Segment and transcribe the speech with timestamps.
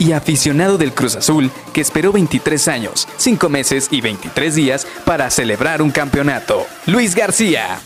[0.00, 5.30] y aficionado del Cruz Azul que esperó 23 años, 5 meses y 23 días para
[5.30, 6.66] celebrar un campeonato.
[6.86, 7.78] Luis García.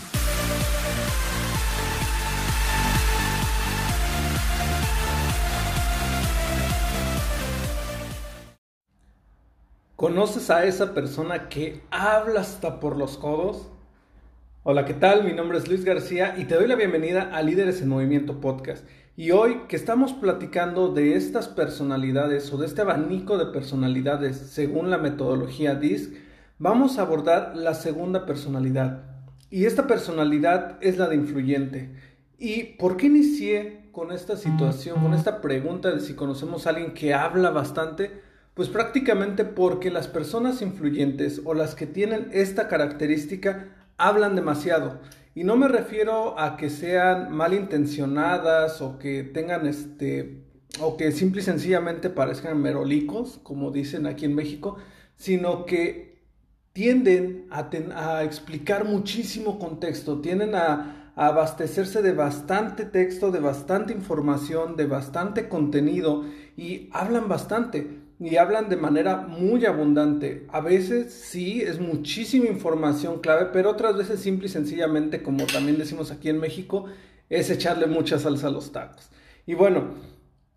[9.97, 13.69] ¿Conoces a esa persona que habla hasta por los codos?
[14.67, 15.25] Hola, ¿qué tal?
[15.25, 18.83] Mi nombre es Luis García y te doy la bienvenida a Líderes en Movimiento Podcast.
[19.15, 24.89] Y hoy que estamos platicando de estas personalidades o de este abanico de personalidades según
[24.89, 26.15] la metodología DISC,
[26.59, 29.03] vamos a abordar la segunda personalidad.
[29.51, 31.91] Y esta personalidad es la de influyente.
[32.39, 36.95] ¿Y por qué inicié con esta situación, con esta pregunta de si conocemos a alguien
[36.95, 38.23] que habla bastante?
[38.55, 45.00] Pues prácticamente porque las personas influyentes o las que tienen esta característica hablan demasiado.
[45.34, 50.45] Y no me refiero a que sean malintencionadas o que tengan este
[50.81, 54.77] o que simple y sencillamente parezcan merolicos, como dicen aquí en México,
[55.17, 56.22] sino que
[56.72, 64.77] tienden a, explicar muchísimo contexto, tienden a, a abastecerse de bastante texto, de bastante información,
[64.77, 66.25] de bastante contenido
[66.56, 70.47] y hablan bastante y hablan de manera muy abundante.
[70.50, 75.77] A veces sí es muchísima información clave, pero otras veces simple y sencillamente, como también
[75.77, 76.86] decimos aquí en México,
[77.28, 79.11] es echarle mucha salsa a los tacos.
[79.47, 79.91] Y bueno,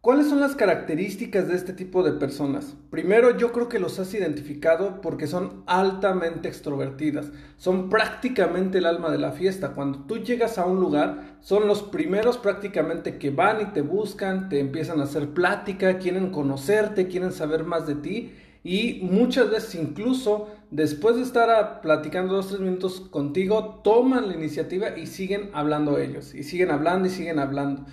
[0.08, 2.78] ¿Cuáles son las características de este tipo de personas?
[2.90, 9.12] Primero, yo creo que los has identificado porque son altamente extrovertidas, son prácticamente el alma
[9.12, 9.74] de la fiesta.
[9.74, 14.48] Cuando tú llegas a un lugar, son los primeros prácticamente que van y te buscan,
[14.48, 18.32] te empiezan a hacer plática, quieren conocerte, quieren saber más de ti
[18.64, 24.98] y muchas veces incluso después de estar platicando dos, tres minutos contigo, toman la iniciativa
[24.98, 27.84] y siguen hablando ellos, y siguen hablando y siguen hablando.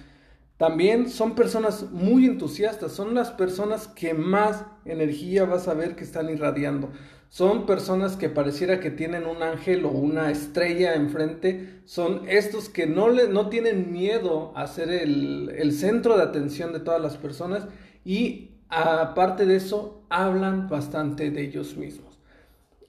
[0.64, 6.04] También son personas muy entusiastas, son las personas que más energía vas a ver que
[6.04, 6.90] están irradiando.
[7.28, 11.82] Son personas que pareciera que tienen un ángel o una estrella enfrente.
[11.84, 16.72] Son estos que no, le, no tienen miedo a ser el, el centro de atención
[16.72, 17.66] de todas las personas
[18.02, 22.18] y aparte de eso hablan bastante de ellos mismos.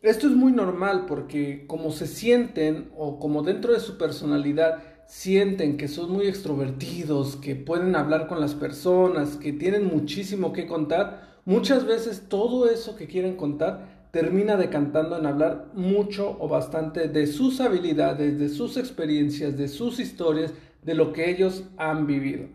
[0.01, 5.77] Esto es muy normal porque como se sienten o como dentro de su personalidad sienten
[5.77, 11.39] que son muy extrovertidos, que pueden hablar con las personas, que tienen muchísimo que contar,
[11.45, 17.27] muchas veces todo eso que quieren contar termina decantando en hablar mucho o bastante de
[17.27, 22.45] sus habilidades, de sus experiencias, de sus historias, de lo que ellos han vivido.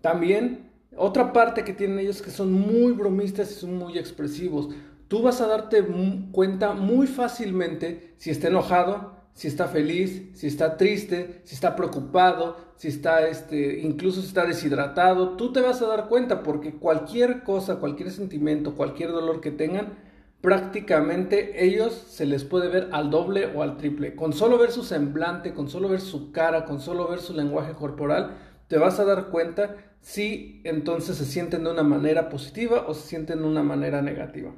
[0.00, 4.70] También otra parte que tienen ellos que son muy bromistas y son muy expresivos.
[5.08, 5.84] Tú vas a darte
[6.32, 12.56] cuenta muy fácilmente si está enojado, si está feliz, si está triste, si está preocupado,
[12.76, 17.42] si está, este, incluso si está deshidratado, tú te vas a dar cuenta porque cualquier
[17.42, 19.98] cosa, cualquier sentimiento, cualquier dolor que tengan,
[20.40, 24.14] prácticamente ellos se les puede ver al doble o al triple.
[24.14, 27.72] Con solo ver su semblante, con solo ver su cara, con solo ver su lenguaje
[27.72, 28.36] corporal,
[28.68, 33.08] te vas a dar cuenta si entonces se sienten de una manera positiva o se
[33.08, 34.52] sienten de una manera negativa.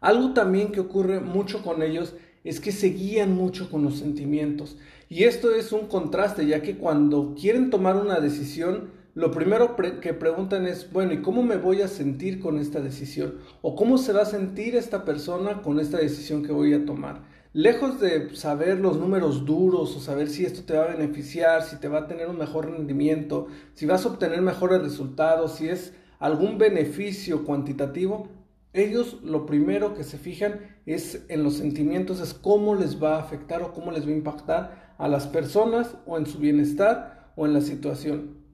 [0.00, 2.14] Algo también que ocurre mucho con ellos
[2.44, 4.76] es que se guían mucho con los sentimientos.
[5.08, 10.12] Y esto es un contraste, ya que cuando quieren tomar una decisión, lo primero que
[10.12, 13.36] preguntan es, bueno, ¿y cómo me voy a sentir con esta decisión?
[13.62, 17.22] ¿O cómo se va a sentir esta persona con esta decisión que voy a tomar?
[17.52, 21.76] Lejos de saber los números duros o saber si esto te va a beneficiar, si
[21.76, 25.92] te va a tener un mejor rendimiento, si vas a obtener mejores resultados, si es
[26.18, 28.28] algún beneficio cuantitativo,
[28.74, 33.20] ellos lo primero que se fijan es en los sentimientos, es cómo les va a
[33.20, 37.46] afectar o cómo les va a impactar a las personas o en su bienestar o
[37.46, 38.44] en la situación.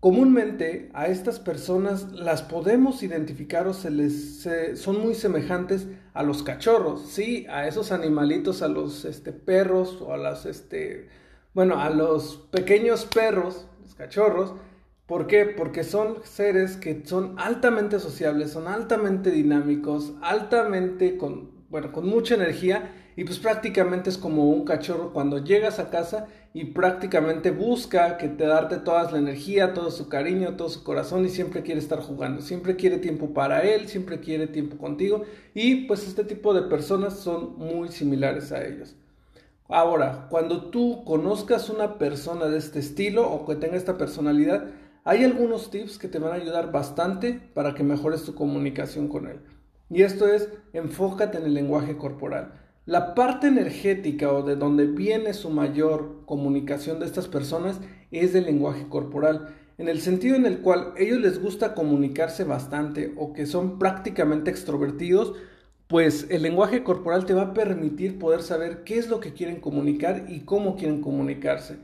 [0.00, 6.42] Comúnmente a estas personas las podemos identificar o se les son muy semejantes a los
[6.42, 11.08] cachorros, sí, a esos animalitos, a los este, perros o a las este,
[11.52, 14.54] bueno, a los pequeños perros, los cachorros,
[15.10, 15.44] ¿Por qué?
[15.44, 22.36] Porque son seres que son altamente sociables, son altamente dinámicos, altamente con, bueno, con mucha
[22.36, 28.18] energía y pues prácticamente es como un cachorro cuando llegas a casa y prácticamente busca
[28.18, 31.80] que te darte toda la energía, todo su cariño, todo su corazón y siempre quiere
[31.80, 35.24] estar jugando, siempre quiere tiempo para él, siempre quiere tiempo contigo
[35.54, 38.94] y pues este tipo de personas son muy similares a ellos.
[39.68, 44.68] Ahora, cuando tú conozcas una persona de este estilo o que tenga esta personalidad,
[45.04, 49.26] hay algunos tips que te van a ayudar bastante para que mejores tu comunicación con
[49.26, 49.40] él.
[49.88, 52.52] Y esto es, enfócate en el lenguaje corporal.
[52.86, 57.80] La parte energética o de donde viene su mayor comunicación de estas personas
[58.10, 63.14] es del lenguaje corporal, en el sentido en el cual ellos les gusta comunicarse bastante
[63.16, 65.34] o que son prácticamente extrovertidos,
[65.86, 69.60] pues el lenguaje corporal te va a permitir poder saber qué es lo que quieren
[69.60, 71.78] comunicar y cómo quieren comunicarse,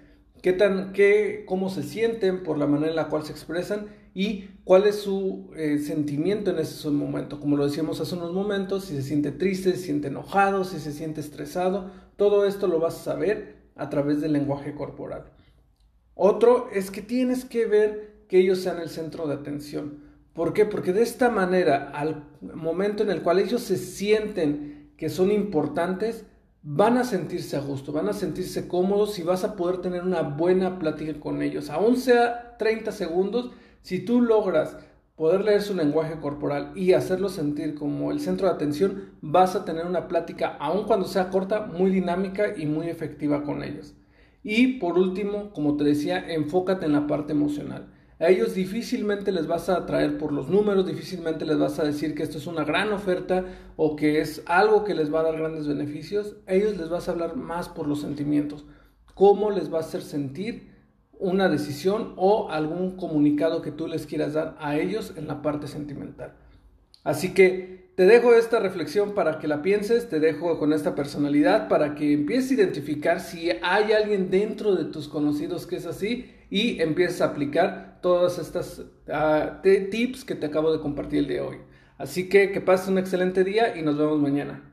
[0.46, 4.44] qué tan, qué, cómo se sienten por la manera en la cual se expresan y
[4.62, 7.40] cuál es su eh, sentimiento en ese momento.
[7.40, 10.78] Como lo decíamos hace unos momentos, si se siente triste, si se siente enojado, si
[10.78, 15.32] se siente estresado, todo esto lo vas a saber a través del lenguaje corporal.
[16.14, 19.98] Otro es que tienes que ver que ellos sean el centro de atención.
[20.32, 20.64] ¿Por qué?
[20.64, 26.24] Porque de esta manera, al momento en el cual ellos se sienten que son importantes,
[26.68, 30.22] van a sentirse a gusto, van a sentirse cómodos y vas a poder tener una
[30.22, 31.70] buena plática con ellos.
[31.70, 33.52] Aún sea 30 segundos,
[33.82, 34.76] si tú logras
[35.14, 39.64] poder leer su lenguaje corporal y hacerlo sentir como el centro de atención, vas a
[39.64, 43.94] tener una plática, aun cuando sea corta, muy dinámica y muy efectiva con ellos.
[44.42, 47.86] Y por último, como te decía, enfócate en la parte emocional.
[48.18, 52.14] A ellos difícilmente les vas a atraer por los números, difícilmente les vas a decir
[52.14, 53.44] que esto es una gran oferta
[53.76, 56.36] o que es algo que les va a dar grandes beneficios.
[56.46, 58.64] A ellos les vas a hablar más por los sentimientos.
[59.14, 60.72] ¿Cómo les va a hacer sentir
[61.18, 65.66] una decisión o algún comunicado que tú les quieras dar a ellos en la parte
[65.66, 66.32] sentimental?
[67.06, 71.68] Así que te dejo esta reflexión para que la pienses, te dejo con esta personalidad
[71.68, 76.32] para que empieces a identificar si hay alguien dentro de tus conocidos que es así
[76.50, 81.42] y empieces a aplicar todas estas ah, tips que te acabo de compartir el día
[81.42, 81.56] de hoy.
[81.96, 84.64] Así que que pases un excelente día y nos vemos mañana.